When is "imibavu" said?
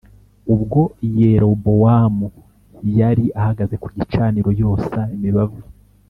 5.17-5.61